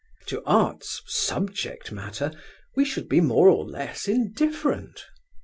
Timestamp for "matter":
1.91-2.31